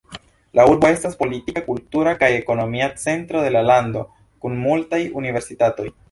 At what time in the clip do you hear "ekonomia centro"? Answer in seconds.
2.37-3.43